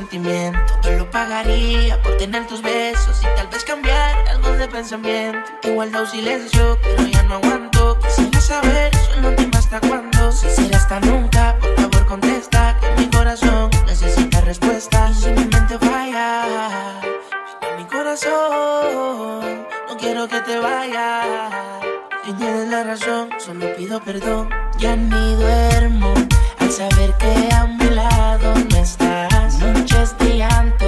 [0.00, 0.60] sentimiento.
[0.82, 5.50] Todo lo pagaría por tener tus besos y tal vez cambiar algo de pensamiento.
[5.62, 7.98] Igualdad o silencio, pero ya no aguanto.
[8.00, 10.32] Quisiera saber solo dime hasta cuándo.
[10.32, 15.10] Si será hasta nunca, por favor contesta que mi corazón necesita respuesta.
[15.10, 16.48] Y si mi mente falla,
[17.68, 21.26] en mi corazón no quiero que te vayas.
[22.24, 24.48] Si tienes la razón, solo pido perdón.
[24.78, 26.14] Ya ni duermo
[26.58, 27.79] al saber que amo
[28.40, 29.58] dónde estás.
[29.60, 30.79] Muchos días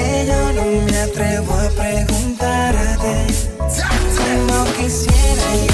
[0.00, 3.26] que yo no me atrevo a preguntarte.
[4.48, 5.69] No quisiera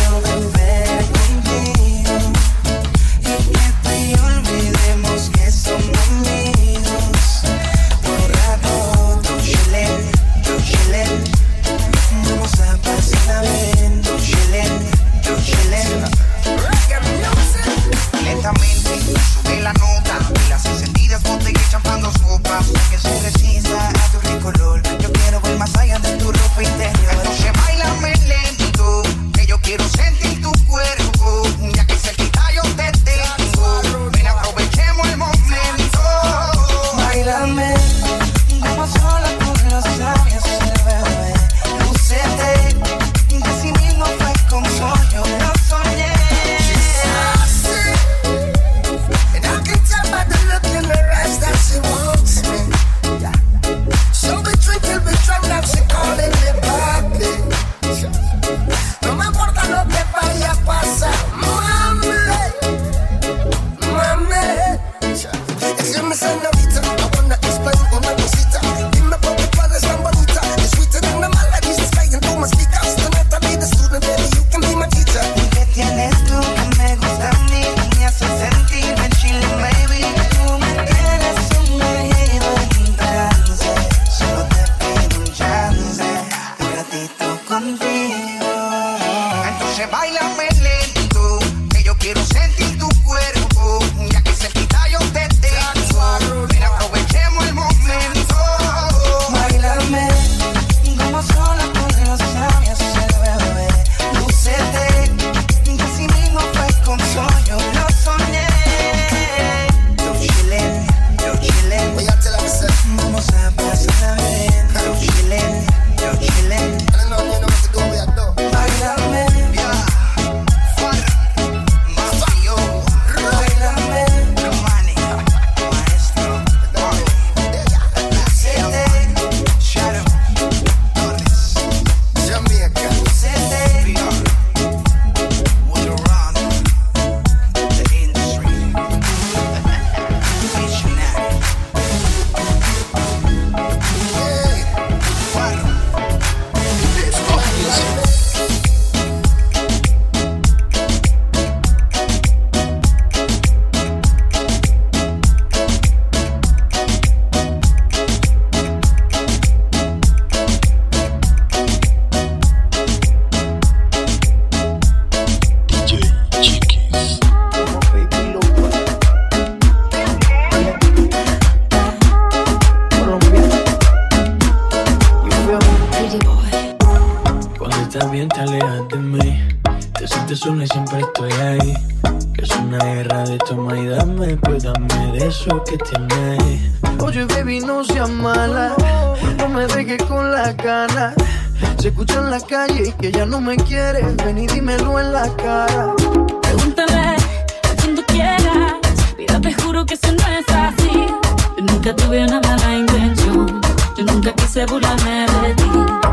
[205.42, 206.05] melody.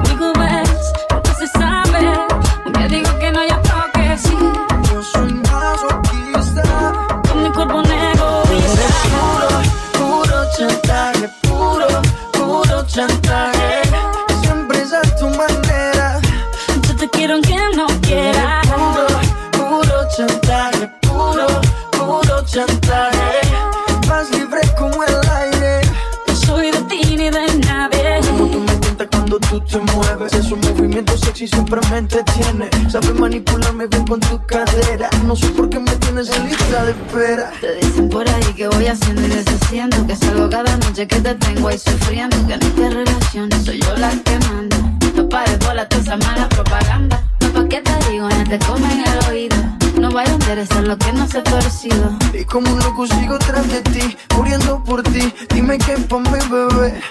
[56.11, 57.01] mi bebé.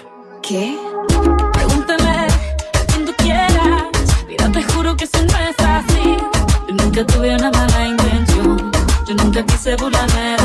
[0.43, 0.79] ¿Qué?
[1.53, 3.85] Pregúntame a quien tú quieras.
[4.29, 6.17] Mira, te juro que eso no es así.
[6.69, 8.71] Yo nunca tuve una mala intención.
[9.07, 10.42] Yo nunca quise burlarme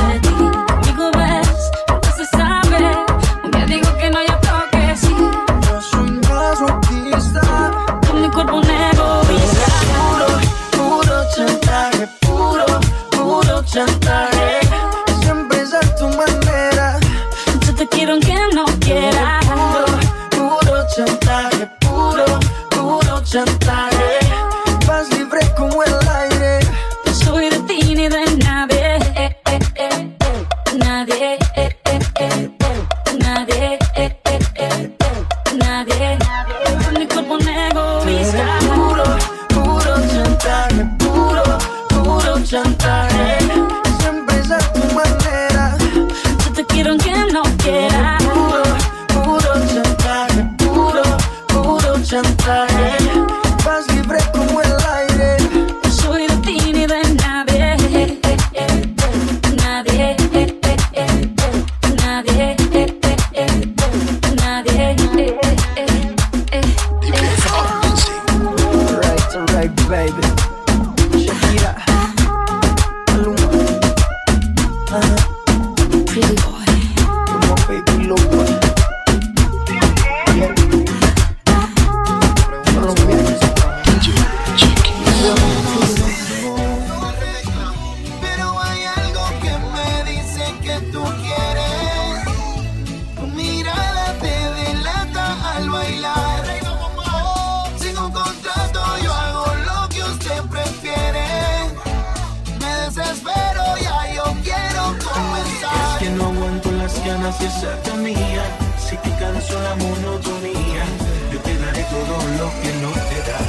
[107.28, 108.44] gracias a tu mía.
[108.80, 110.84] Si te canso la monotonía,
[111.32, 113.40] yo te daré todo lo que no te da.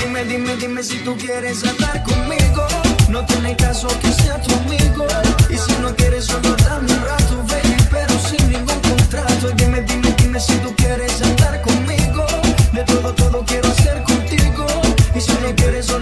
[0.00, 2.66] Dime, dime, dime si tú quieres andar conmigo.
[3.10, 5.06] No tiene caso que sea tu amigo.
[5.50, 9.50] Y si no quieres, solo dame un rato, baby, pero sin ningún contrato.
[9.50, 12.24] Dime, dime, dime si tú quieres andar conmigo.
[12.72, 14.66] De todo, todo quiero hacer contigo.
[15.14, 16.01] Y si no quieres, solo